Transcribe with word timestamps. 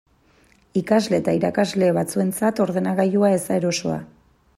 Ikasle 0.79 1.19
eta 1.23 1.35
irakasle 1.39 1.89
batzuentzat 1.97 2.61
ordenagailua 2.65 3.31
ez 3.37 3.41
da 3.49 3.59
erosoa. 3.63 4.01